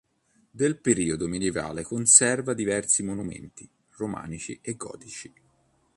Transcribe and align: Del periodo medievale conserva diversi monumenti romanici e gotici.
Del 0.49 0.79
periodo 0.79 1.27
medievale 1.27 1.83
conserva 1.83 2.55
diversi 2.55 3.03
monumenti 3.03 3.69
romanici 3.97 4.57
e 4.59 4.75
gotici. 4.75 5.31